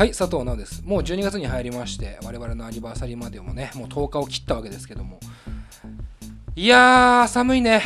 [0.00, 0.82] はい佐藤直です。
[0.86, 5.20] もう12月に入りまして我々のアニバーサリーまでもねもう10日を切ったわけですけども。
[6.56, 7.82] いやー寒いね。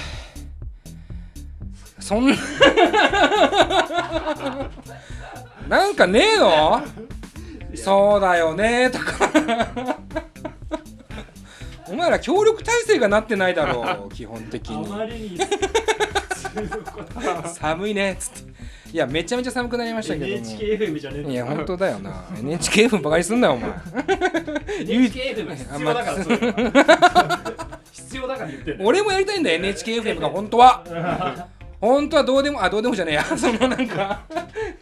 [1.98, 2.36] そんな
[5.68, 6.84] なんかねえの？
[7.74, 9.28] そうだよねとか。
[11.88, 14.86] お前ら協力体制がなってないだろう基本的に。
[17.54, 18.43] 寒いねっつって
[18.94, 20.32] いやめちゃめちゃ寒くなりましたけども。
[20.36, 22.26] NHKFM じゃねえいや本当だよな。
[22.38, 23.70] NHK バカにすんなよお前。
[24.82, 31.48] NHKFM 必要だからそれは必要だから言って俺もやりたいんだよ NHKFM が本当は。
[31.80, 33.24] 本当はどうでもあどうでもじゃねえや。
[33.36, 34.22] そのなんか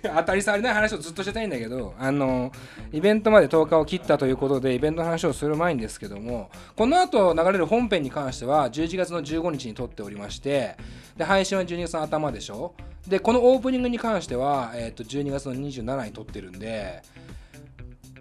[0.03, 2.53] 当たり障りない話をずっとしてたいんだけどあの
[2.93, 10.77] イベントまで10日を切ったということでイベントの話をする前にですけどもこの後流れる本編に関しては11月の15日に撮っておりまして
[11.17, 12.75] で配信は12月の頭でしょ
[13.07, 17.03] でこのオープニングに関しては、えー、と12月の27に撮ってるんで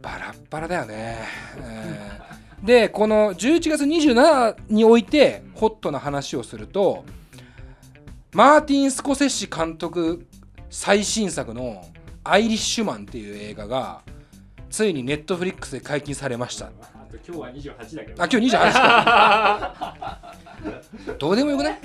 [0.02, 1.20] バラッバラだよね、
[1.60, 7.04] えーでこの11月27においてホットな話をすると
[8.34, 10.28] マーティン・スコセッシ監督
[10.70, 11.84] 最新作の
[12.24, 14.02] 「アイリッシュマン」っていう映画が
[14.70, 16.70] ついにネットフリックスで解禁されました。
[17.28, 18.24] 今日は28だけど。
[18.24, 20.36] あ今日28か
[21.18, 21.80] どうでもよくない？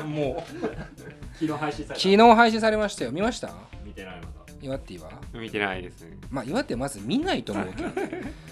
[0.08, 2.02] もう昨日配信された。
[2.02, 3.12] 昨日配信されましたよ。
[3.12, 3.52] 見ました？
[3.84, 4.28] 見てないまだ。
[4.62, 6.02] 岩っていいわ見てないです。
[6.02, 6.16] ね。
[6.30, 7.88] まあ岩ってまず見ないと思うけど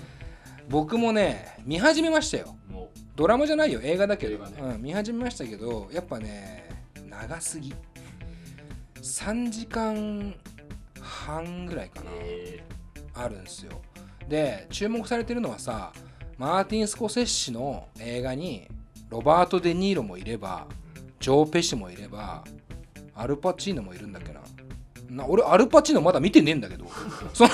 [0.68, 2.56] 僕もね見始めましたよ。
[2.68, 4.60] もドラマじゃないよ映画だけど、ね。
[4.60, 6.68] うん、見始めましたけどやっぱね
[7.08, 7.74] 長すぎ。
[9.00, 10.34] 3時間
[11.00, 12.62] 半ぐらいかな、え。
[13.14, 13.80] あるんですよ。
[14.28, 15.92] で注目されてるのはさ
[16.38, 18.66] マーティン・スコセッシの映画に
[19.10, 20.66] ロバート・デ・ニーロもいれば
[21.20, 22.42] ジョー・ペシもいれば
[23.14, 24.40] アルパチーノもいるんだっけな。
[25.10, 26.86] な俺アルパチーノまだ見てねえんだけど。
[27.32, 27.50] そっ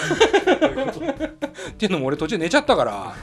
[1.76, 3.14] ていうのも俺途中寝ちゃったから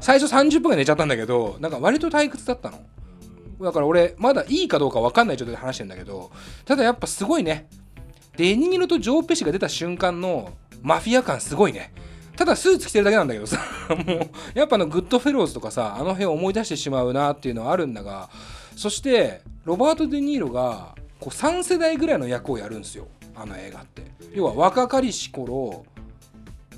[0.00, 2.80] 最初30分ぐらい寝ちゃったんだけどなんか割と退屈だったの。
[3.60, 6.30] だから俺まだいいかどうか分かんない状態で話してんだけど
[6.64, 7.68] ただやっぱすごいね。
[8.36, 11.92] デニーロとジョー・ペシが出た瞬間のマフィア感すごいね。
[12.36, 13.58] ただスーツ着てるだけなんだけどさ
[14.06, 18.30] もうやっぱあのグッドフェローズとかさあの辺を思い出してしまうなっていうのはあるんだが
[18.76, 23.06] そしてロバート・デ・ニーロがこう3世代ぐらいの役をやるんですよ。
[23.34, 24.10] あの映画って。
[24.32, 25.84] 要は若かりし頃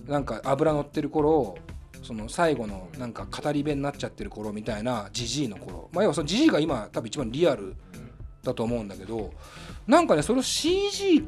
[0.06, 1.56] なんか油乗ってる頃
[2.03, 5.88] その最後のなんか語り部になっちゃってる頃みたいなジジイの頃。
[5.92, 7.76] まあ要はそのジジイが今多分一番リアル
[8.42, 9.32] だと思うんだけど
[9.86, 11.24] なんかねそれを CG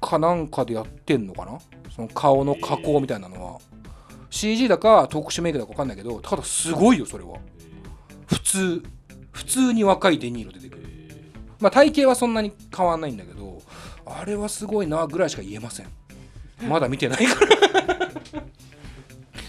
[0.00, 1.58] かなんかでやってんのかな？
[1.94, 3.60] その顔の加工みたいなのは。
[4.30, 7.38] CG だか特殊メイクだか分かんないけどただすごいよそれは。
[8.26, 8.82] 普通。
[9.30, 10.87] 普通に若いデニーロ出てくる。
[11.60, 13.62] まあ体型はそんなに変わんないんだけど
[14.06, 15.86] あれはすごいなぐらいしか言えません。
[16.68, 18.42] まだ見てないから。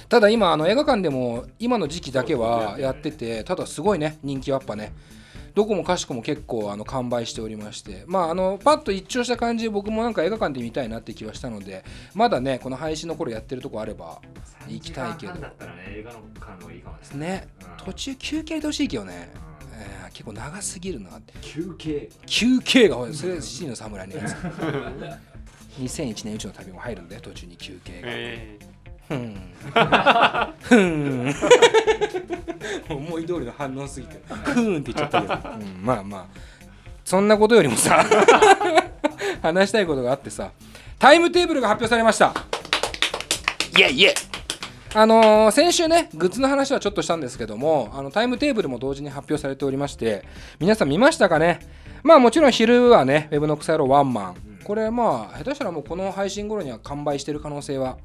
[0.09, 4.93] ただ今あの映画館でも今の時期だけはやっててただすごいね人気はやっぱね。
[5.55, 8.03] どこもかしこも結構あの完売しておりまして。
[8.07, 11.83] まああのパッと一聴した感じで僕もなんか映画館で見たいなって気はしたので
[12.13, 14.21] まだねこの配信の頃やってるとこあれば
[14.67, 15.33] 行きたいけど。
[15.33, 17.47] 3時間半だったらね映画の感のいいかもですね。
[17.61, 17.85] うん。
[17.85, 19.48] 途中休憩でほしいけどね、えー
[20.19, 21.33] 結構長すぎるなって。
[21.39, 22.09] 休憩。
[22.25, 23.13] 休憩が多い。
[23.13, 24.33] それ七人の侍のやつ
[25.79, 28.59] 2001年宇宙の旅も入るんだよ途中に休憩が、え
[29.07, 29.53] ふん。
[30.59, 31.33] ふん。
[32.89, 34.21] 思い通りの反応すぎて。
[34.27, 36.25] ふーんって言っちゃったけど、うんまあまあ。
[37.05, 38.05] そんなことよりもさ
[39.41, 40.51] 話したいことがあってさ
[40.99, 42.33] タイムテーブルが発表されました。
[43.77, 44.28] イエイイエイ
[44.95, 50.25] あのー先週ねグッズの話はちょっとしたんですけどもあのタイムテーブルも同時に発表されておりまして
[50.59, 51.59] 皆さん見ましたかね？
[52.01, 54.35] まあもちろん昼はねウェブの草野郎ワンマン。
[54.63, 57.97] これまあ下手したらもうこの配信頃には完売してる可能性は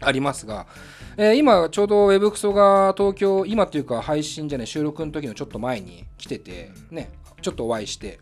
[0.00, 0.66] ありますが、
[1.16, 7.10] えー今ちょうどウェブクソが東京今っていうか配信じゃない収録の時のちょっと前に来ててね
[7.40, 8.18] ちょっとお会いして。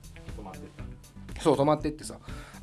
[1.41, 2.15] そう泊まってってさ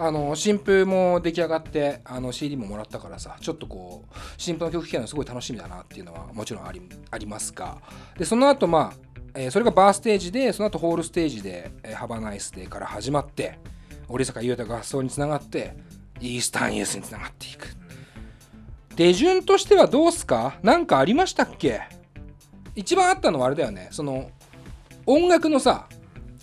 [0.02, 6.82] あの新譜も出来上がってあの CD ももらったからさちょっとこう新譜の曲聴けるのすごい楽しみだなっていうのはもちろんあり
[7.12, 7.78] ありますが。
[8.18, 13.60] でその後まあ、えーそれがバーステージでその後ホールステージで「えー、ハバナイスデー」から始まって
[14.08, 15.76] 折坂優太合奏につながって
[16.22, 17.68] イースタンユースにつながっていく。
[18.96, 20.58] 手順としてはどうすか？
[20.64, 21.82] なんかありましたっけ？
[22.76, 23.90] 一番あったのはあれだよね。
[23.92, 24.32] その
[25.06, 25.88] 音楽のさ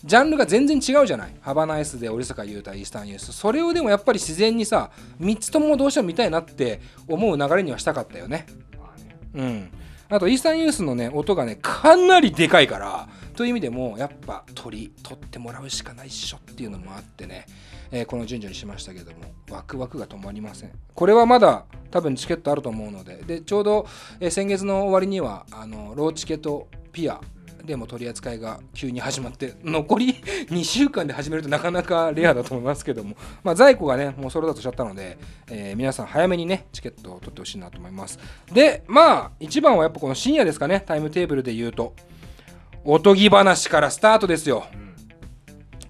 [0.07, 1.35] ジャンルが全然違うじゃない。
[1.41, 3.33] ハバナイスで折坂優太イースタンユース。
[3.33, 8.47] それをでもやっぱり自然にさ3つともどうしても見たいなって思う流れにはしたかったよね。
[9.35, 9.71] うん。
[10.09, 17.47] あとイースタンユースのね音がねかなりでかいからという意味でもやっぱ鳥取ってもらうしかないっしょっていうのもあってね、
[17.91, 19.19] えーこの順序にしましたけども
[19.51, 20.71] ワクワクが止まりません。
[20.95, 23.17] これはまだ多分チケットあると思うので。
[23.27, 23.87] でちょうど、
[24.21, 27.21] えー先月の終わりにはあのローチケットピア
[27.65, 30.15] でも取り扱いが急に始まって残り
[30.51, 35.19] 2週間で始めるとなかなかレアだと思いますけども、まあ、在庫がねもうそれだとしちゃったので、
[35.49, 38.19] えー皆さん早めにねチケットを取ってほしいなと思います。
[38.53, 41.95] でまあ一番はやっぱこの深夜ですかねタイムテーブルで言うと
[42.85, 44.67] おとぎ話からスタートですよ。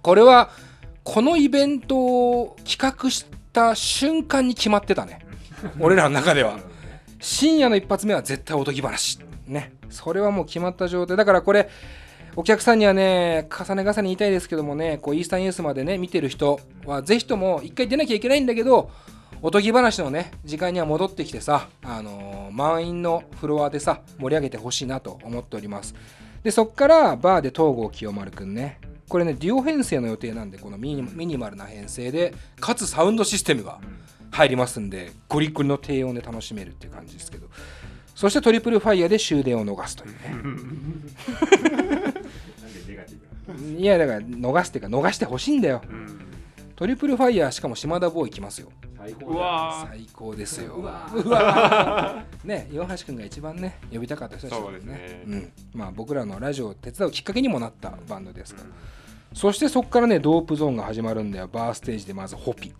[0.02, 0.50] これは
[1.04, 5.20] このイベントを企画した瞬間に決まってたね。
[5.78, 6.58] 俺らの中では。
[7.20, 9.18] 深夜の一発目は絶対おとぎ話。
[9.46, 11.16] ねそれはもう決まった状態。
[11.16, 11.68] だからこれ
[12.34, 18.90] お客さんにはね重ね重ね言いたいですけどもねこうイースタンユースまでね見てる人はぜひとも一回出なきゃいけないんだけど
[19.40, 25.94] おとぎ話のね時間には戻ってきてさ、あのー満員のフロアでさ盛り上げてほしいなと思っております。
[26.42, 33.78] でそっからバーで東郷清丸くんねこれねデュオ編成の予定なんでこのミニマルな編成でかつサウンドシステムが
[34.30, 37.48] 入りますんでゴリゴリの低音で楽しめるっていう感じですけど。
[38.16, 40.18] そしてトリプルファイヤーで終電を逃すというね。
[43.78, 45.82] いやだから逃すっていうか逃してほしいんだよ。
[45.86, 46.18] うん。
[46.74, 48.68] トリプルファイヤーしかも島田ボーイ来ますよ。
[48.68, 49.34] う最高
[49.86, 50.76] 最高ですよ。
[50.76, 50.82] う
[51.28, 55.22] わね岩橋君が一番ね呼びたかった人たちですね。
[55.26, 58.68] うん、まあ僕らのラジオを手伝うきっかけにもなったバンドですから、
[59.34, 61.48] そしてそこからねドープゾーンが始まるんだよ。
[61.48, 62.72] バーステージでまずホピ。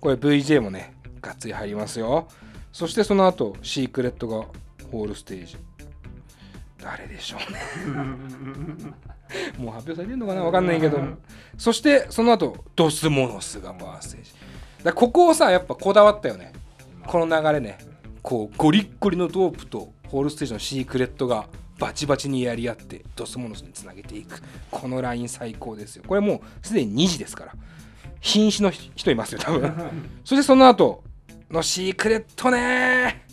[0.00, 2.28] これ VJ もねがっつり入りますよ
[2.72, 4.46] そしてその後シークレットが
[4.90, 5.56] ホールステージ。
[6.80, 7.60] 誰でしょうね。
[9.58, 10.42] もう発表されてるのかな？
[10.42, 11.00] わかんないけど。
[11.56, 14.32] そしてその後ドスモノスがバーステージ。
[14.84, 16.52] だここをさやっぱこだわったよね。
[17.06, 17.78] この流れね。
[18.22, 21.46] こうゴリッゴリのドープとホールステージのシークレットが
[21.78, 24.40] バチバチにやり合ってドスモノスにつなげていく。
[24.70, 26.04] このライン最高ですよ。
[26.06, 27.54] これもうすでに2時ですから。
[28.20, 29.72] 瀕死の人いますよ多分。
[30.24, 31.04] そしてその後
[31.50, 33.24] のシークレットね。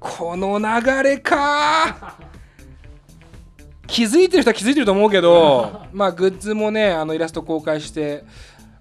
[0.00, 2.16] この流れか。
[3.86, 8.22] 気づいてる人は気づいてると思うけど まあグッズもねあのイラスト公開して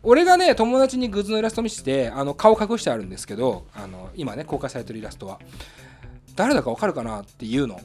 [0.04, 5.40] 俺がね友達にグッズのイラスト見せてあの顔隠してあるんですけどあの今ね公開されてるイラストは。
[6.36, 7.80] 誰だか分かるかなっていうの。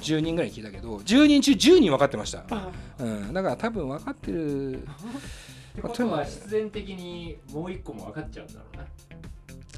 [0.00, 2.44] 10人ぐらいに聞いたけど10人中10人分かってました、
[3.00, 4.78] うん、だから多分分かってる。
[5.78, 8.84] ってことは必然的にもう一個も分かっちゃうんだろうな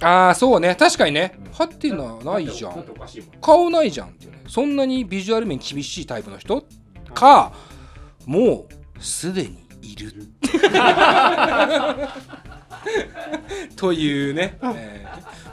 [0.03, 0.75] ああそうね。
[0.75, 1.39] 確かにね。
[1.47, 1.53] うん。
[1.53, 2.85] ハッティのはないじゃん。
[3.41, 4.43] 顔ないじゃんっていうね。
[4.49, 6.65] そんなにビジュアル面厳しいタイプの人？
[7.15, 7.53] か
[8.27, 8.67] も
[8.99, 10.13] うすでにいる。
[13.77, 15.11] というね、えー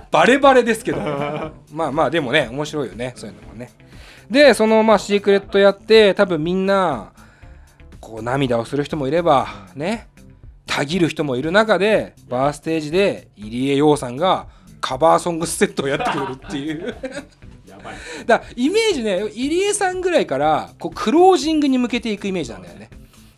[0.10, 1.00] バレバレですけど。
[1.72, 3.14] まあまあでもね面白いよね。
[3.16, 3.72] そういうのもね。
[4.32, 7.12] でそのまあシークレットやって多分みんな
[8.00, 10.08] こう涙をする人もいればね
[10.68, 14.48] たぎる人もいる中でバーステージで入江洋さんが
[14.80, 16.96] カバーソングセットをやってくれるっていう。
[17.68, 17.96] やばい。
[18.26, 22.90] だからイメージね入江さんぐらいからこうクロージングに向けていくイメージなんだよね。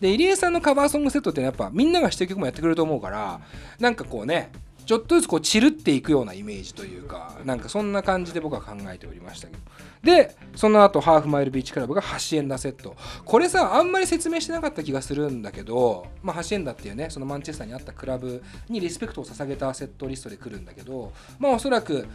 [0.02, 3.40] で入江さんのカバーソングセットってやっぱみんなが知ってる曲もやってくれると思うから
[3.80, 4.52] なんかこうね
[4.90, 9.60] ちょっとずつこう散るっていくようなイメージというかなんかそんな感じで僕は考えておりましたけど。
[10.02, 12.96] でその後ハーフマイルビーチクラブがハシエンダセット。
[13.24, 22.08] これさあんまり説明してなかった気がするんだけど、まあ、ハシエンダっていうねそのマンチェスターにあったクラブにリスペクトを捧げたセットリストで来るんだけどまあおそらく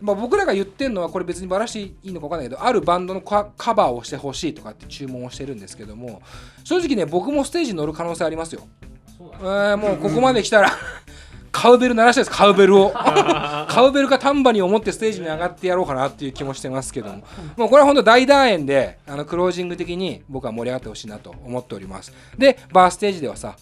[0.00, 6.20] まあ、僕らが言ってるのはこれ別にバラしていいのか分かんないけどあるバンドのカカバーをしてほしいとかって注文をしてるんですけども
[6.64, 8.66] 正直ね僕もステージに乗る可能性ありますよ。
[9.42, 10.72] えもうここまで来たら
[11.60, 12.90] カウベル鳴らしたいですカウベルを。
[12.94, 17.24] カウベルかタンバリンを持ってステージに上がってやろうかなっていう気もしてますけども。
[17.56, 22.12] もうこれは本当大団円であのクロージング的に僕は盛り上がってほしいなと思っております。
[22.38, 23.56] でバーステージではさ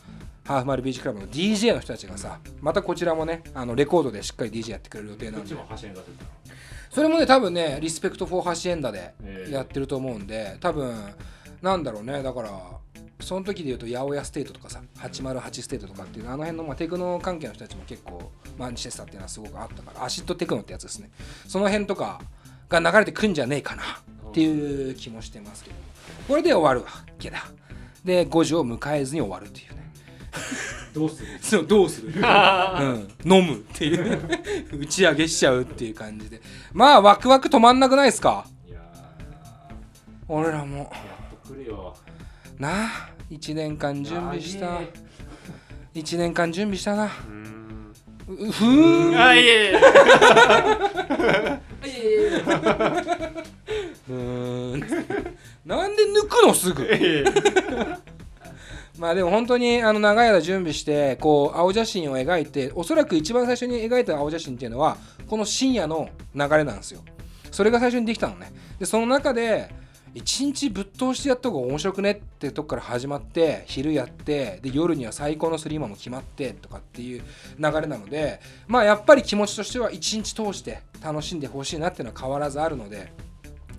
[0.44, 5.56] ハーフマイルビーチクラブの DJ の人たちがさまたこちらもねあのレコードでしっかり DJ やってくれる予定なんで。
[6.90, 9.52] それもね多分ね respect for ハシエンダでええ。
[9.52, 10.94] やってると思うんで多分
[11.62, 12.50] なんだろうねだから
[13.20, 21.10] その時で言うと八百屋ステートとかさ808ステートとかっていうあの辺の、まあ、テクノ関係の人たちも結構マンチェスターっていうのはすごくあったからアシッドテクノってやつですね。
[21.48, 22.20] その辺とか
[22.68, 23.82] が流れてくんじゃねえかな
[24.28, 25.76] っていう気もしてますけど
[26.28, 27.44] これで終わるわけだ。
[28.04, 29.90] で5時を迎えずに終わるっていうね。
[30.92, 31.28] どうする？
[31.40, 34.20] そうどうする、 うん、飲むっていう。
[34.78, 36.40] 打ち上げしちゃうっていう感じで。
[36.72, 38.46] まあワクワク止まんなくないですか？
[38.68, 38.80] いや
[40.28, 40.76] 俺らも。
[40.76, 41.96] ーやっと来るよ
[42.58, 44.66] なあ1年間準備した。
[44.66, 44.92] 長え
[45.94, 47.06] 1年間準備したな。
[47.06, 47.08] う
[48.50, 49.10] ふー。
[49.12, 49.80] んあいえいえ。
[54.08, 54.80] うーん。
[55.64, 56.86] なんで抜くのすぐ？
[58.98, 64.96] まあでも本当にあの長い間準備してこう青写真を描いておそらく一番最初に描いた青写真っていうのは
[65.28, 67.02] この深夜の流れなんですよ。
[67.50, 68.52] それが最初にできたのね。
[68.78, 69.70] でその中で
[70.16, 77.22] 1日ぶっ通してやった方が面白くねってとこから始まって昼やってで夜には最高のスリーマンも決まってとかっていう
[77.58, 83.12] 流れなのでまあやっぱり気持ちとしては1日通して楽しんでほしいなっていうのは変わらずあるので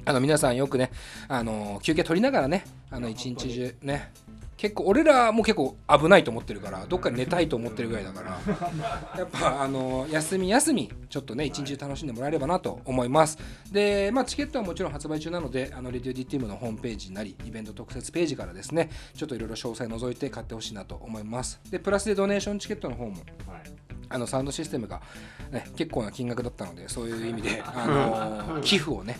[0.05, 0.91] あの皆さんよくね
[1.27, 4.13] あの休憩取りながらねあの一日中ね
[4.57, 8.39] 結構俺らも結構危ないと思ってるからどっかに寝たいと思ってるぐらいだから
[9.17, 13.37] やっぱあの休み休みちょっとね一日楽しんでもらえればなと思います。
[13.71, 21.61] でまあチケットはもちろん発売中なのであのレディオ DTM のホームページなりイベント特設ページからですねちょっといろいろ詳細覗いて買ってほしいなと思います。
[21.69, 23.17] でプラスでドネーションチケットの方も。
[24.09, 25.01] あのサウンドシステムが、
[25.51, 29.17] ね、結構な金額だったのでそういう意味で、 あの寄付をね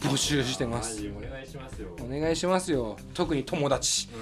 [0.00, 1.00] 募集してます。
[1.00, 1.88] はいお願いしますよ。
[2.00, 2.96] お願いしますよ。
[3.14, 4.08] 特に友達。
[4.08, 4.16] う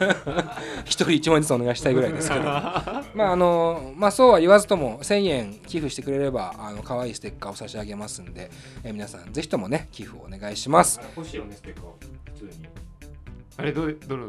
[0.84, 2.42] 一人1万円ずつお願いしたいぐらいですけど。
[3.14, 8.50] まああのまあそうは言わずとも1000円寄付してくれればあの可愛いステッカーを差し上げますんで、
[8.82, 11.00] えー皆さんぜひともね寄付をお願いします。
[11.16, 11.84] 欲しいよねステッカー
[12.32, 12.68] 普通に。
[13.56, 14.22] あれどれどれ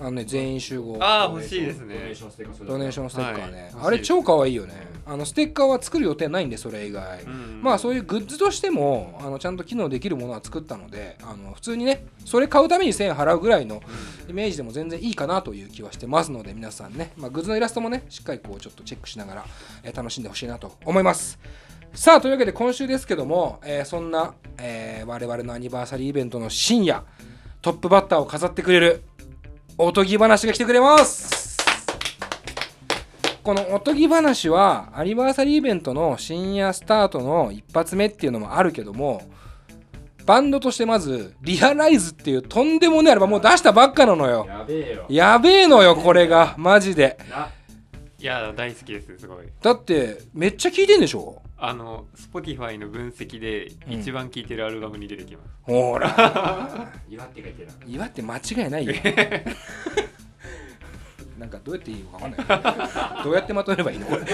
[0.00, 0.96] あのね全員集合。
[1.00, 3.86] あー欲しいですドネーねションステッカードネーションステッカーね、はい。
[3.86, 4.92] あれ超可愛いよね。
[5.04, 7.24] あのステッカーは作る予定ないんでそれ以外、
[7.60, 13.82] まあそういうグッズとしてもあのちゃんと機能できるものは作ったのであの普通にねそれ買うために1000円払うぐらいの
[14.28, 19.46] イメージでも全然いいかなという気はしてますので皆さんね、まあ、グッズのイラストもねしっかりこうちょっとチェックしながら、
[19.82, 21.38] えー楽しんでほしいなと思います。
[21.94, 27.02] さあというわけで今週ですけども、えーそんな、えー我々のアニバーサリーイベントの深夜
[27.60, 29.02] トップバッターを飾ってくれる
[29.78, 31.56] おとぎ話が来てくれます。
[33.42, 39.22] このおとぎ話はアニバーサリーイベントの深夜スタートの一発目っていうのもあるけども
[40.24, 44.46] バンドとしてまずリアライズっていうとんでもないアルバムを出したばっかなのよ。
[44.48, 45.06] やべえよ。
[45.08, 46.54] やべえのよこれが。
[46.56, 47.18] マジで。
[47.28, 47.48] な
[48.20, 49.46] いや大好きですすごい。
[49.60, 51.42] だってめっちゃ聴いてんでしょ？
[51.64, 53.92] あの Spotify の分析でうん。
[54.00, 56.08] 一番聴いてるアルバムに出てきます、ほら。
[57.08, 58.92] 岩って書いてな岩って間違いないよ。
[61.38, 63.24] なんかどうやっていいのか分かんない。
[63.24, 64.06] どうやってまとめればいいの？
[64.06, 64.24] こ れ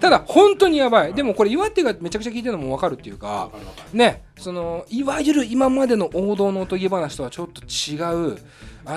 [0.00, 1.14] ただ本当にやばい。
[1.14, 3.50] でもこれ岩手がめちゃくちゃ聞いてるのも分かるっていうか
[3.92, 7.96] ねそのいわゆる今までの王道のおとぎ話とはちょっと違
[8.34, 8.38] う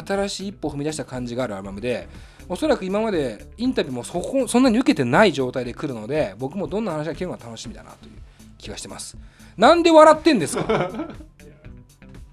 [0.05, 2.07] 新しい一歩を踏み出した感じがあるアルバムで
[2.49, 8.11] おそらく今までインタビューもそこそんなに受けてない状態で来るので僕もどんな話が聞けるのが楽しみだなという
[8.57, 9.17] 気がしてます。
[9.57, 10.63] なんで笑ってんですか？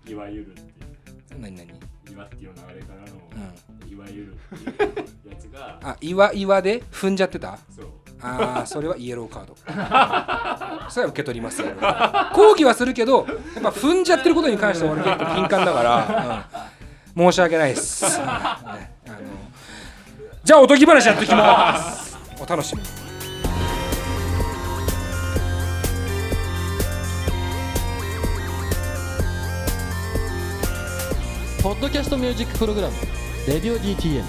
[0.07, 0.61] いわゆるって
[1.35, 1.41] いう。
[1.41, 1.69] 何何？
[2.11, 3.17] 岩っていう流れからの、
[3.87, 4.87] ういわゆるってい
[5.29, 7.59] うやつが あ岩岩で踏んじゃってた？
[7.75, 7.87] そう。
[8.23, 9.55] ああそれはイエローカード。
[10.91, 11.69] それは受け取りますよ。
[12.35, 16.49] 抗議はするけどやっぱ踏んじゃってることに関しては俺結構敏感だから、
[17.17, 17.31] うん。
[17.31, 18.25] 申し訳ないです、ね
[20.43, 22.17] じゃあおとぎ話やってきます。
[22.41, 22.89] お楽しみに。
[31.63, 32.95] ポッドキャストミュージックプログラム
[33.47, 34.25] 「レディオ DTM」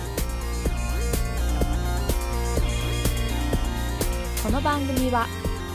[4.43, 5.27] この番組は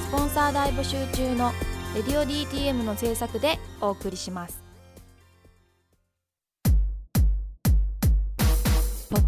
[0.06, 1.54] スポンサー大募集中の
[1.96, 4.65] 「レディオ DTM」の制作でお送りします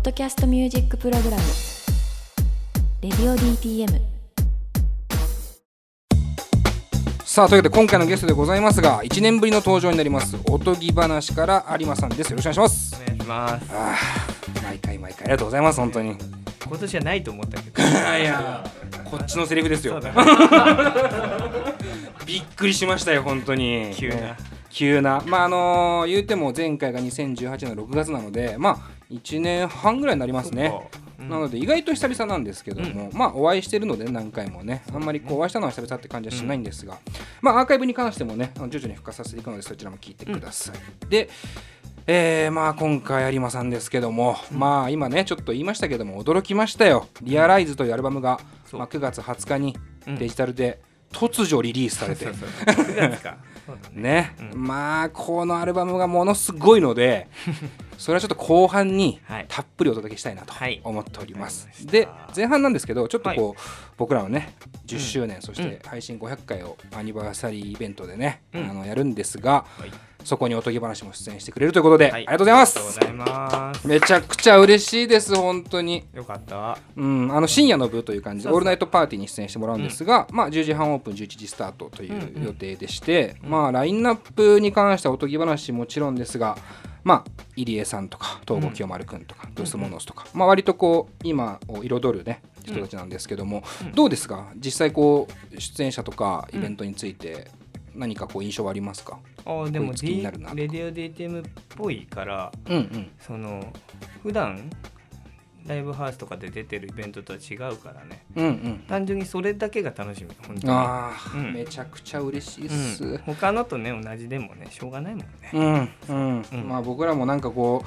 [0.08, 1.42] ドキャストミュージックプログラム
[3.02, 4.00] 「レディオ DTM」
[7.26, 12.30] さあというわけで今回のゲストでございますが1年ぶりの登場になりますおとぎ話から有馬さんです。
[12.30, 12.94] よろしくお願いします。
[12.94, 13.66] お願いします。
[13.70, 16.16] あー毎回毎回ありがとうございます本当に。
[16.66, 17.82] 今年はないと思ったけど。
[17.82, 18.64] いやいや
[19.04, 20.00] こっちのセリフですよ。
[22.24, 23.92] びっくりしましたよ本当に。
[23.94, 24.14] 急な。
[24.14, 24.36] ね
[24.70, 25.22] 急な。
[25.26, 30.72] まああのー言うても前回が2018年の6月なのでまあ1年半ぐらいになりますね。
[31.18, 31.28] うん。
[31.28, 36.98] なので意外と久々なんですけども、まあお会いしてるので何回もねあんまりこうお会いしたのは久々って感じはしないんですが、
[37.40, 40.76] まあアーカイブに関してもね徐々に復活させていくのでそちらも聞いてください、
[41.08, 41.28] で
[42.06, 48.40] えー、まあ今回有馬さんですけども、まあ今ねちょっと言いましたけども驚きましたよ「リアライズというアルバムが、
[48.72, 50.16] まあ、9月20日にうん。
[50.16, 50.80] デジタルで
[51.12, 52.48] 突如リリースされて、そうそう
[52.84, 53.38] 9月か
[53.92, 54.66] ね、うん。
[54.66, 57.28] まあこのアルバムがものすごいので
[57.98, 59.46] それはちょっと後半にはい。
[59.48, 60.80] たっぷりお届けしたいなとはい。
[60.84, 61.92] 思っております、わかりました。
[61.92, 63.54] で前半なんですけどちょっとこう、は
[63.96, 64.54] 僕らのね
[64.87, 65.70] 10周年、そしうん。
[65.70, 68.70] て配信500回をアニバーサリーイベントでね、うん。
[68.70, 69.90] あのやるんですが、はい
[70.28, 72.12] そこにおとぎ話も出演してくれるということで、はい。
[72.12, 72.78] ありがとうございます。
[72.78, 73.88] ありがとうございます。
[73.88, 76.04] めちゃくちゃ嬉しいです本当に。
[76.12, 76.78] よかった。
[76.97, 86.58] うん、あの深夜の部という感じでオールナイトパーティーに出演してもらうんですが、まあ、10時半オープン11時スタートという予定でして、まあ、ラインナップに関してはおとぎ話もちろんですが、
[87.04, 93.62] まあ、入江さんとか東郷清丸くんとか、ブースモノスとか、まあ、割とこう今を彩る、ね、人たちなんですけども、
[93.94, 94.49] どうですか？
[94.56, 97.49] 実際こう出演者とかイベントについて
[97.99, 100.61] 何かこう印象はありますか、あでも D なるなとか。
[100.61, 103.11] レディオ DTM っぽいからうんうん。
[103.21, 103.73] その
[104.23, 104.71] 普段
[105.67, 108.25] ライブハウスとかで出てるイベントとは違うからね。
[108.37, 108.85] うんうん。
[108.88, 110.73] 単純にそれだけが楽しみ本当に。
[110.73, 111.52] ああ、うん。
[111.52, 115.50] めちゃくちゃ嬉しいっす、うん、他のとね同じでもねしょうがないもんね。
[115.52, 115.64] うん
[116.09, 116.47] うん。
[116.52, 116.69] うん。
[116.69, 117.85] まあ僕らもなんかこ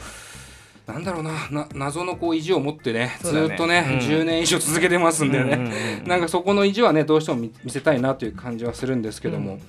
[0.88, 3.18] うなんだろうなな謎のこう意地を持ってねね。
[3.22, 3.98] ずっとね、うん。
[3.98, 9.60] 10年以上続けてますんでね、うんうんうんなんかそこの意地はねどうしても見見せたいなという感じはするんですけども、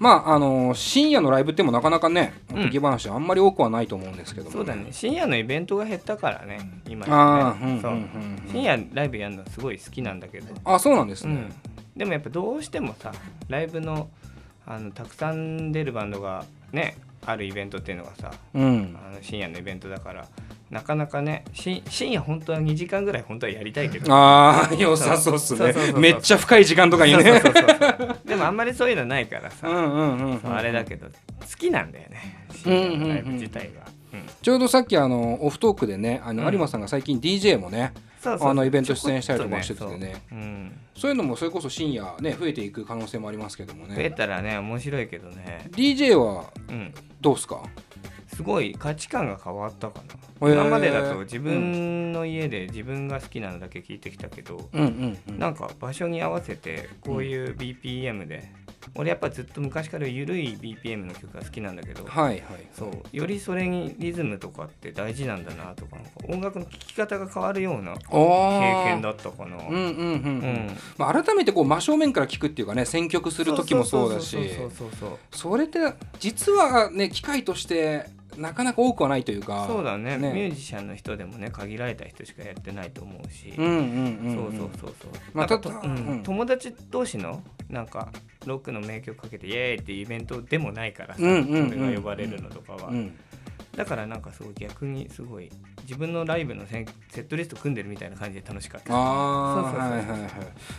[0.00, 2.62] まああの深夜のライブってもなかなかねおうん。
[2.64, 4.88] とぎ話あんまり多くはないと思うんですけども、そうだね。
[4.90, 7.12] 深夜のイベントが減ったからね今ね。
[8.50, 11.52] 深夜ライブやるのすごい好きなんだけど、あそうなんですね、うん、
[11.94, 13.12] でもやっぱどうしてもさ
[13.48, 14.08] ライブの
[14.66, 18.96] あのたくさん出るバンドがねあるイベントっていうのがさうん。
[19.06, 20.26] あの深夜のイベントだから
[20.70, 24.12] なかなかねし深夜本当は2時間ぐらい本当はやりたいけど。
[24.14, 25.74] ああ良さそうっすね。
[25.98, 27.42] めっちゃ深い時間とかにね。
[28.24, 31.12] でもあんまりそういうのないからさ、うんうんうんうんそうあれだけど好
[31.58, 32.46] きなんだよね。
[32.54, 34.22] 深夜のライブ自体が、うん。
[34.40, 36.52] ちょうどさっきあのオフトークでねあの、うん。
[36.52, 37.92] 有馬さんが最近 DJ もね
[38.24, 40.22] あのイベント出演したりとかしててね。
[40.28, 40.38] そう。
[40.38, 40.72] うん。
[40.94, 45.68] そういうのもそれこそ深夜ね増えていく可能性もありますけども増えねたらね面白いけどね。
[45.72, 46.94] DJ はうん。
[47.20, 47.60] どうですか？
[48.34, 50.48] すごい価値観が変わったかへー。
[50.48, 55.38] な今までだと自分の家で自分が好きなのだけ聞いてきたけど、うんうんうん。
[55.38, 58.52] なんか場所に合わせてこういう BPM で、
[58.94, 65.96] 俺やっぱずっと昔から緩い BPM の曲が好きなんだけど、はいはいそうよりそれにリズムとかって大事なんだなとか
[66.28, 69.58] 音楽の聴き方が変わるような経経験だったかな。
[71.22, 74.30] 改めてこう真正面から聞くっていうかね選曲する時もそうだし。
[74.30, 75.78] そうそうそうそうそれって
[76.18, 78.06] 実はね機会として
[78.36, 80.16] なかなか多くはないというかそうだね。
[80.16, 80.32] ね。
[80.32, 85.10] ミュージシャンの人でもね限られた人しかやってないと思うし、そうそうそうそう。
[85.34, 86.22] まあとうん。
[86.22, 88.08] 友達同士のなんか
[88.46, 93.16] ロックの名曲かけてイエーイっていうイベントでもないからさ、それが呼ばれるのとかは、うん
[93.80, 95.50] だからなんかすごい逆にすごい
[95.84, 98.92] 自分のライブのセットリスト組んでるみたいな感じで楽しかった。
[98.94, 100.28] ああ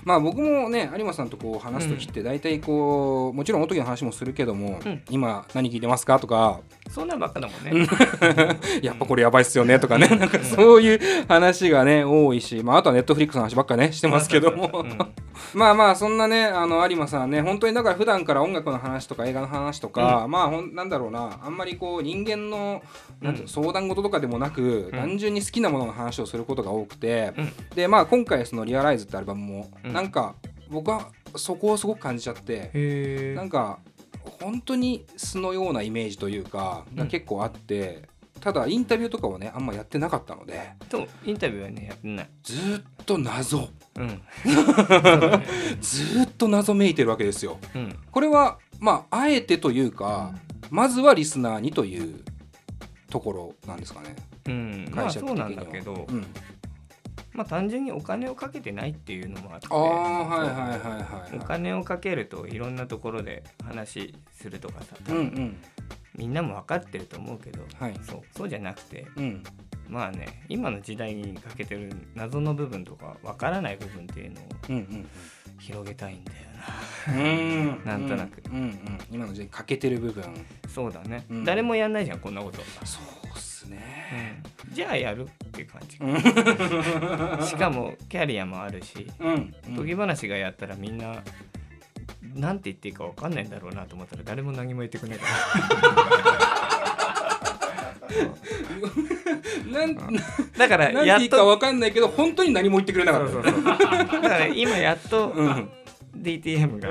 [0.04, 5.02] まあ僕もね有馬さんとこう話す時って大体こうもちろん音の話もするけども、うん。
[5.10, 6.60] 今何聞いてますかとか。
[6.90, 7.88] そんなんばっかだもんね。
[8.84, 10.08] やっぱこれやばいっすよねとかね。
[10.08, 14.70] なんかそういう話がね多いし、まあ、あとはネットフリックスの話ばっかねしてますけども。
[14.84, 14.98] うん。
[15.54, 21.40] まあまあそんなねあの有馬さんね本当にだから普段から音楽の話とか映画の話とか、まあほんなんだろうな。
[21.44, 22.82] あんまりこう人間の
[23.22, 30.36] なんていうの相談事とかでもなく、単純に好きなものの話をすることが多くて、うんでまあ今回その「リアライズってアルバムも、うんなんか
[30.70, 32.72] 僕はそこをすごく感じちゃって。
[32.74, 33.80] へなんか
[34.40, 38.04] 本当に素のようなイメージというかが結構あって、
[38.40, 42.30] ただインタビューとかはねあんまやってなかったのでとインタビューはねやってない。
[42.44, 44.22] ずーっと謎うん。
[45.82, 47.58] ずーっと謎めいてるわけですよ。
[47.76, 47.96] うん。
[48.12, 50.34] これはまああえてというか、
[50.70, 52.24] まずはリスナーにという
[53.12, 54.15] ところなんですかね。
[54.47, 54.91] うん。
[54.91, 56.26] まあそうなんだけど、うん、
[57.34, 59.67] まあ単純にお金をかけてないっていうのもあって。
[59.69, 61.38] ああはいはいはいはいはい。
[61.38, 65.58] お金をかけるといろんなところで話するとかさ、うんうん
[66.13, 69.43] みんなも分かってると思うけど、はいそうそうじゃなくてうん
[69.88, 75.06] まあね今の時代にかけてる謎の部分とか分からない部分っていうのを
[75.58, 76.51] 広げたいんだよ
[77.08, 77.82] うん。
[77.86, 78.41] なんとなく。
[78.52, 78.80] うんうん
[79.12, 80.24] 今の時代に欠けてる部分。
[80.24, 80.30] な
[80.69, 81.43] そうだね、うん。
[81.43, 84.43] 誰もやんないじゃんこんなこと、そうっすね。
[84.67, 84.74] うん。
[84.74, 85.97] じゃあやるっていう感じ。
[87.45, 91.21] しかもキャリアもあるしうん研ぎ話がやったらみんな
[92.36, 95.19] なんて言っていいか分かんないんだろうなと思ったら誰も何も言ってくれない。
[95.19, 95.26] か
[99.74, 99.95] らなん。
[100.58, 103.41] だからやってといいかわかんないけど本当に何も言ってくれなかった。
[103.41, 105.69] だから今やっとうん
[106.17, 106.89] DTM が。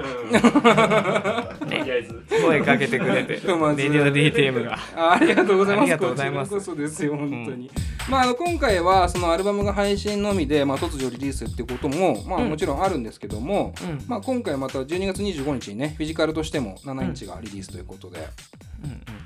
[1.55, 2.25] とりあえず。
[2.43, 3.39] 声かけてくれて。
[3.39, 4.79] DTM が。
[4.97, 5.83] あありがとうございます。
[5.83, 6.51] ありがとうございます。
[6.55, 7.71] こちらこそですよ、本当に。
[8.09, 12.51] まあ、あの今回はそのアルバムが配信のみで、まあ、突如リリースってことも、まあ、うん。
[12.51, 14.05] もちろんあるんですけども、うん。
[14.09, 18.27] まあ、今回また12月25日にね、フィジカルとしても7インチがリリースということで、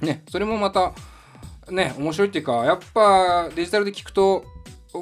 [0.03, 0.07] うん。
[0.07, 0.93] ね、それもまた、
[1.71, 4.45] ね、面白いっていうか、やっぱデジタルで聞くと、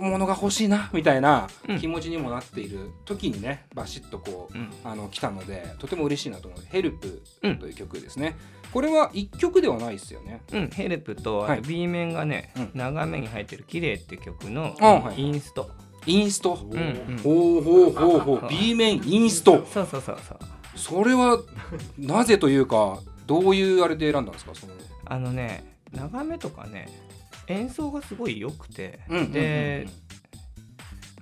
[0.01, 1.79] ものが欲しいなみたいなうん。
[1.81, 4.71] 気持ちにもなっている時にねバシッとこううん。
[4.85, 7.59] あの来たのでとても嬉しいなと思う「ヘルプうん。
[7.59, 8.37] という曲ですね、
[8.73, 10.43] これは1曲ではないですよね。
[10.53, 11.59] うん、ヘルプと、はい。
[11.59, 12.71] あと B 面がね、うん。
[12.75, 15.71] 長めに入ってる「綺麗って曲のあはいインスト、
[16.07, 16.55] インスト？
[16.71, 17.19] うんうん。
[17.19, 18.49] ほうほうほうほう。
[18.49, 19.65] B 面インスト。
[19.73, 20.39] そうそうそうそう。
[20.75, 21.39] それは
[21.99, 24.53] なぜというかどういうあれで選んだんですか？
[24.55, 24.73] その。
[25.05, 26.89] あのね長めとかね
[27.53, 29.01] 演奏がすごい良くて、
[29.33, 29.87] で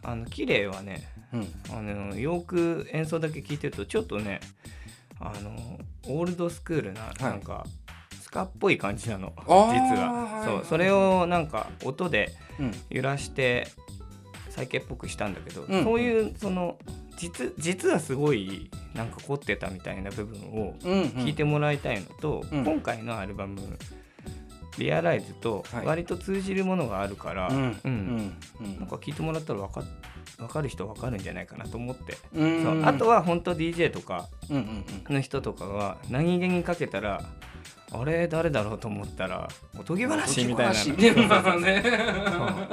[0.02, 1.48] あの綺麗はねうん。
[1.70, 4.40] あのよく演奏だけ聴いてるとちょっとね
[5.20, 7.66] あのオールドスクールななんか、
[8.20, 9.32] スカっぽい感じなの。
[9.36, 12.72] 実は、はいそうそれをなんか音でうん。
[12.90, 13.68] 揺らして
[14.48, 15.84] 再建っぽくしたんだけど、うん。
[15.84, 16.78] そういうその
[17.16, 22.64] 実実はすごいなんか凝ってたみたいな部分を聞いてもらいたいのと、うん。
[22.64, 23.60] 今回のアルバム
[24.78, 25.86] 「リアライズとはい。
[25.86, 27.80] 割と通じるものがあるから、うん。
[27.84, 28.36] うん。
[28.60, 28.78] うん。
[28.78, 29.82] なんか聞いてもらったら分か
[30.38, 32.62] 分かる人分かるんじゃないかなと思って、うん。
[32.62, 32.84] そう。
[32.84, 34.28] あとは本当 DJ とか
[35.08, 37.22] の人とかが何気にかけたら
[37.92, 40.72] あれ誰だろうと思ったらおとぎ話みたいな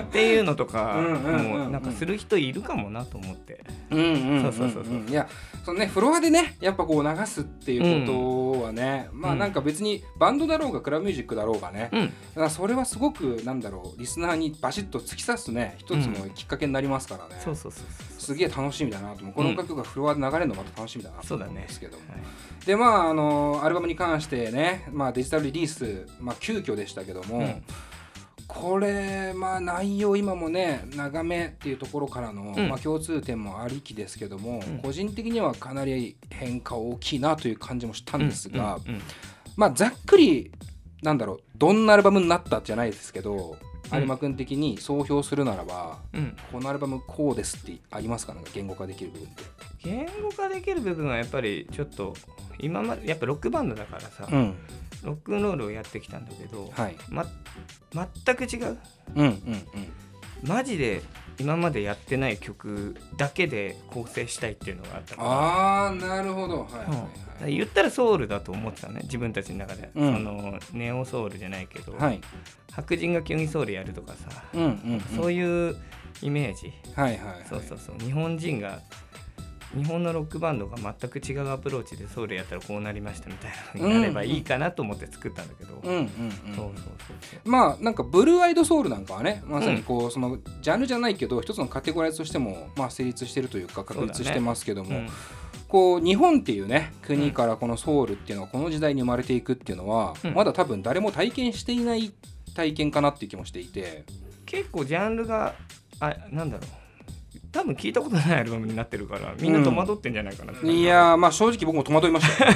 [0.07, 1.59] っていうのとかうんうんうんうん。
[1.59, 3.63] もうなんかする人いるかもなと思って。
[3.91, 4.93] うんうんそうそうそうそう。
[4.93, 5.27] んいや
[5.63, 12.05] そのねフロアでねやっぱこう流すっていうことはね、まあなんか別にバンドだろうがクラブミュージックだろうがね、うん。
[12.07, 19.33] だからそれはすごくなんだろうリスナーにバシッと突き刺すね一つのきっかけになりますからね、そうそうそうそうすげえ楽しみだなと思う。
[19.33, 22.21] この曲がフロアで流れるのまた楽しみだなとそうだね思うんですけども、はい
[22.65, 27.63] でまああのアルバムに関してね、まあ、デジタルリリース、まあ、急遽でしたけども、うん
[28.47, 32.69] これまあ内容今もね長めっていうところからの、うん。
[32.69, 34.79] まあ、共通点もありきですけども、うん。
[34.79, 39.01] 個人的にはかなり変化大きいなという感じもしたんですが、うんうん
[39.57, 40.51] まあざっくり
[41.01, 43.57] なんだろうどんなアルバムになったじゃないですけど、
[43.91, 43.99] うん。
[43.99, 46.37] 有馬君的に総評するならばうん。
[46.51, 48.33] このアルバムこうですってありますか？
[48.33, 49.43] なんか言語化できる部分って。
[49.83, 52.15] 言語化できる部分はやっぱりちょっと
[52.59, 54.55] 今までやっぱロックバンドだからさ、うん
[55.07, 56.95] ロックンロールをやってきたんだけど、はい。
[57.09, 57.25] ま、
[57.93, 58.77] 全く違う？
[59.15, 59.37] うんうんうん。
[60.43, 61.01] マジで
[61.39, 65.29] 今までやってない曲だけで構成したいっていうのがあったから。
[65.29, 66.63] ああなるほど。
[66.63, 66.93] はいはいうん。
[67.43, 70.13] はい言ったらソウルだと思ってたね自分たちの中で、うん。
[70.13, 72.19] そのネオソウルじゃないけど、はい。
[72.73, 75.01] 白人が急にソウルやるとかさ、うんうんうん。
[75.15, 75.75] そういう
[76.21, 77.45] イメージ、はいはいはい。
[77.47, 77.99] そうそうそう。
[77.99, 78.81] 日本人が
[79.75, 85.81] 日本のロックバンドが全く違うアプローチでソウルやったらこうなりましたみたいな風になればいいかなと思って作ったんだけど、
[87.43, 95.09] まあなんかブルーアイドソウルなんかはねまさにこうそのジャンルじゃないけど一つのカテゴライズとしてもまあ成立してるというか確立してますけども、うん。
[95.67, 100.33] こう日本っていうね国からこのソウルっていうのはこの時代に生まれていくっていうのは、うん。
[100.33, 102.13] まだ多分誰も体験していない
[102.55, 104.05] 体験かなっていう気もしていて。
[104.45, 105.55] 結構ジャンルが
[105.99, 106.86] あなんだろう
[107.57, 112.53] 多分聞いたことないアルバムになってるからみんな戸惑ってんじゃないかなって、いやーまあ正直僕も戸惑いましたよ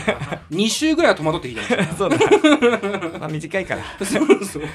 [0.52, 3.84] 2週ぐらいは戸惑って聞いてましたそうだまあ短いから。
[4.06, 4.62] そうそう。
[4.62, 4.68] こ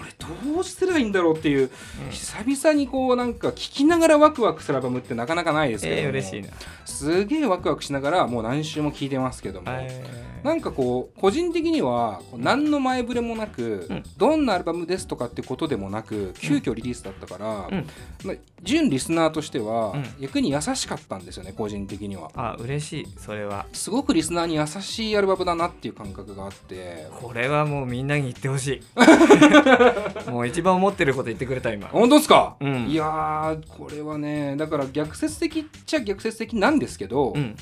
[0.31, 1.69] どうしたらいいんだろうっていう、
[2.09, 6.49] 久々にこうなんか聞きながらワクワクするアルバムってなかなかないですけども、えー、嬉しいな。
[6.85, 14.03] すげえワクワクしながらもう何週も聞いてますけども、えーなんかこう個人的には何の前触れもなく、うん。
[14.17, 17.87] どんなアルバムですとかってことでもなく急遽リリースだったから、うん。
[18.23, 20.05] まあ、純リスナーとしては、うん。
[20.19, 22.31] 逆に優しかったんですよね個人的には。
[22.35, 23.67] あ嬉しいそれは。
[23.71, 27.07] すごくリスナーに優しいアルバムだなっていう感覚があって。
[27.19, 28.81] これはもうみんなに言ってほしい
[30.29, 31.87] もう一番思ってること言ってくれた今。
[31.87, 32.87] 本当ですか、うん。
[32.87, 37.55] いやーこれはねだから逆説的っちゃ逆説的なんですけど、うん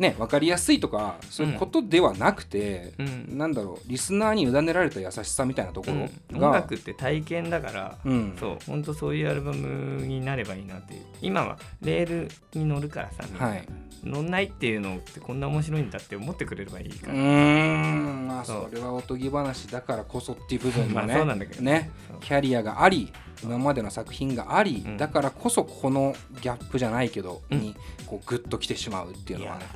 [0.00, 3.38] ね分かりやすいとかそういうことではなくて、うん。
[3.38, 6.00] なんだろうリスナーに委ねられた優しさみたいなとこうん。
[6.32, 8.36] ろが、音楽って体験だから、うん。
[8.40, 11.02] そう本当そういうアルバムになればいいなっていう。
[11.20, 13.68] 今はレールに乗るからさはい。
[14.02, 18.26] 乗んないっていうのってこんな面白いんだって思ってくれればいいから、うーん。
[18.28, 21.90] まあそれはおとぎ話だからこそっていう部分も まあね,、そうなんだけどね。
[22.20, 24.96] キャリアがあり今までの作品があり、うん。
[24.96, 27.60] だからこそこのギャップじゃないけど、うん。
[27.60, 27.76] に
[28.06, 29.66] こうグッときてしまうっていうのはね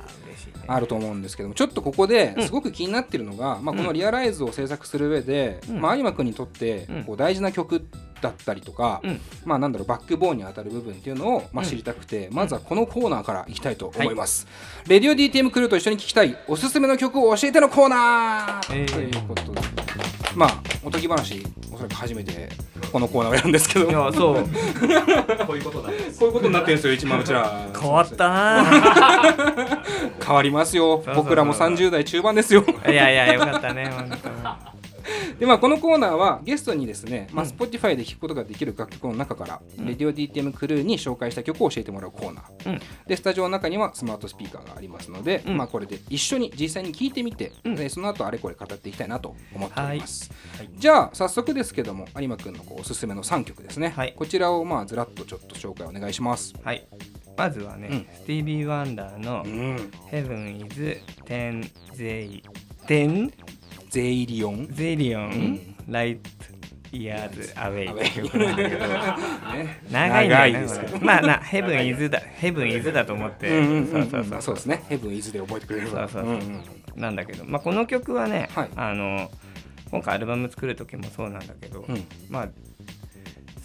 [0.67, 2.45] あると思うんですけどもちょっとここでうん。
[2.45, 5.81] すごく気になってるのが、まあ、このうん「リアライズ」を制作する上で、うん。
[5.81, 7.03] まあ、有馬君にとってうん。
[7.03, 7.87] こう大事な曲
[8.21, 9.21] だったりとか、うん。
[9.45, 11.69] まあなんだろうバックボーンに当たる部分っていうのを、まあ、うん。
[11.69, 14.47] 知りたくて、まずはこのコーナーからいきたいと思います、
[14.87, 19.61] レディオ DTM クルーと一緒に聴きたいおすすめの曲を教えてのコーナー、えーということで。
[20.35, 22.49] まあおとぎ話おそらく初めて
[22.91, 23.89] このコーナーをやるんですけど。
[23.89, 24.35] いやそう。
[25.45, 27.51] こういうことなんですこういうことになってるんですよ一番うちら。
[27.79, 28.65] 変わったな。
[30.25, 31.03] 変わりますよ。
[31.15, 32.63] 僕らも30代中盤ですよ。
[32.87, 34.64] いやいやよかったね本当
[35.39, 37.51] でまあこのコーナーはゲストにですね、まあ、うん。
[37.51, 39.85] Spotify で聴くことができる楽曲の中から、うん。
[39.85, 42.79] レディオ DTM クルーに紹介した曲を教えてもらうコーナー、うん。
[43.07, 45.57] でスタジオの中にはスマートスピーカーがありますので、うん。
[45.57, 47.75] まあこれで一緒に実際に聴いてみて、うん。
[47.75, 50.69] でその後あれこれ語っていきたいなと思っております、はい。
[50.73, 54.13] じゃあ早速ですけども有馬くんのこうおすすめの3曲ですね、はい。
[54.15, 56.53] こちらをまあずらっとちょっと紹介お願いします。
[56.63, 56.87] はい。
[57.37, 58.07] まずはね、うん。
[58.13, 59.75] スティービー・ワンダーのうん
[60.09, 62.41] 「Heaven is Ten Zay
[62.87, 63.33] Ten
[63.95, 64.65] ゼイリオン。
[64.65, 65.75] Zillion、ん。
[65.87, 66.19] Light
[66.91, 69.79] Years Away」って曲なんだけどね。
[69.89, 74.41] 長いんだよねですけどまあな「Heaven is」だ「Heaven is」だと思って、うんうんうんそうそうそう。
[74.41, 74.83] そうですね。
[74.89, 76.61] ヘブンイズで覚えてくれるそうそうそううんうん。
[76.97, 78.69] なんだけど、まあ、この曲はね、はい。
[78.75, 79.31] あの
[79.89, 82.03] 今回アルバム作る時もそうなんだけど、うん。
[82.29, 82.49] まあ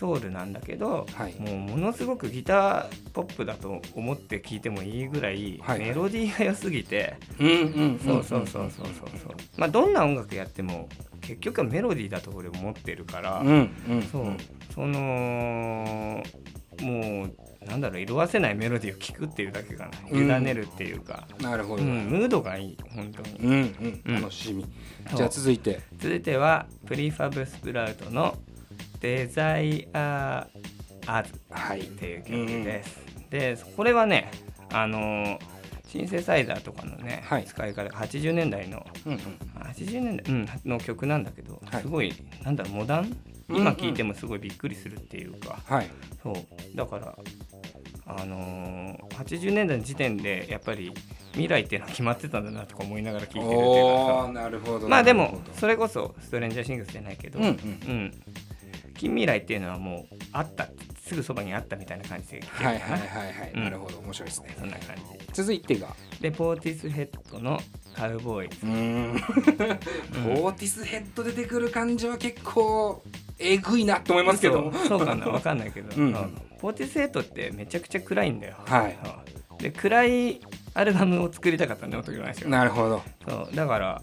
[0.00, 1.34] ソウルなんだけど、はい。
[1.38, 5.80] もうものすごくギターポップだと思って聴いてもいいぐらい、はい。
[5.80, 8.88] メロディーが良すぎて、そうそうそうそうそう
[9.22, 9.32] そう。
[9.58, 10.88] まあどんな音楽やっても
[11.20, 14.36] 結局はメロディーだと俺思ってるから、うんうんそう。
[14.74, 16.22] その
[16.80, 19.90] もうなんだろう色あせないメロディーを聴くっていうだけかな。
[20.10, 20.24] うん。
[20.24, 22.06] 委ねるっていうか、なるほど、うん。
[22.08, 23.38] ムードがいい本当に。
[23.38, 24.64] うん楽しみ、
[25.14, 25.82] じゃあ続いて。
[25.98, 28.38] 続いてはプリファブスプラウトの
[29.00, 30.46] 「デザイア
[31.06, 31.80] アズ」はい。
[31.80, 33.00] っていう曲です。
[33.30, 34.30] でこれはね
[34.72, 35.38] あのー
[35.86, 37.44] シンセサイザーとかのね、はい。
[37.44, 39.18] 使い方80年代のうんうん。
[39.60, 41.82] 80年代、うん、の曲なんだけど、はい。
[41.82, 42.12] すごい
[42.44, 43.16] なんだろうモダン？
[43.48, 45.90] うん今聴いてもすごいびっくりするっていうか、はい。
[46.22, 46.36] そう。
[46.76, 47.18] だから
[48.06, 50.92] あのー80年代の時点でやっぱり
[51.32, 57.52] 未来っていうのは決まってたんだなとか思いながら聴いてるっていうおかーなるほどまあでもそれこそストレンジャーシングスじゃないけど、うんうん。
[57.52, 57.52] う
[57.92, 58.22] ん
[59.00, 60.68] 近未来っていうのはもうあった
[61.02, 63.00] すぐそばにあったみたいな感じではいはいはい
[63.32, 63.64] はい、うん。
[63.64, 63.98] なるほど。
[63.98, 64.54] 面白いですね。
[64.58, 65.02] そんな感じ。
[65.32, 65.88] 続いてが。
[66.20, 67.58] でポーティスヘッドの
[67.96, 69.20] カウボーイズうーん。
[70.36, 73.02] ポーティスヘッド出てくる感じは結構
[73.38, 74.64] えぐいなと思いますけど。
[74.64, 76.12] もそうかなわかんないけど、うん。
[76.58, 78.98] ポーティスヘッドってめちゃくちゃ暗いんだよ、はい。
[79.62, 80.40] で暗い
[80.74, 82.04] アルバムを作りたかったんだよ
[82.46, 83.02] なるほど。
[83.26, 83.56] そう。
[83.56, 84.02] だから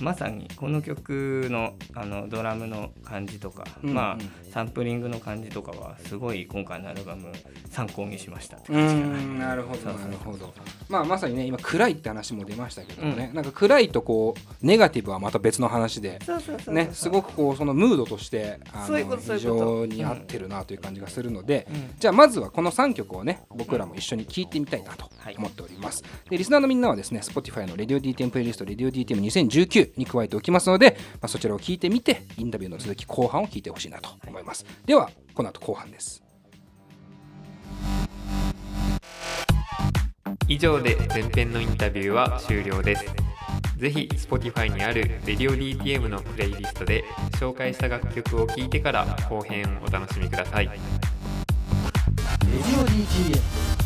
[0.00, 7.30] まさにこの曲のあのドラムの感じとか、うんまあうんサンプリングの感じとかはすごい今回のアルバム
[7.68, 10.54] 参考にしましたなるほどなるほど。
[10.88, 16.20] まあまさにね今暗いって話も出ましたけどもね、なんか暗いとこうネガティブはまた別の話で
[16.92, 21.90] すごくこうそのムードとしてあそういうことそう非常に合ってるなという感じがするので、うん。
[21.98, 25.36] じゃあまずはこの3曲をね僕らも一緒に聴いてみたいなとはい。
[25.36, 36.22] 思っております、でリスナーのみんなはですね Spotify の RadioDTM プレイリスト RadioDTM2019 に加えておきますので、まあ、そちらを聞いてみてインタビューの続き後半を聞いてほしいなと思います、ではこの後後半です。
[40.48, 43.04] 以上で前編のインタビューは終了です。
[43.76, 50.66] ぜひ Spotify にある RadioDTM のプレイリストで紹介した楽曲を聴いてから後編をお楽しみください。
[50.66, 53.85] レディオ DTM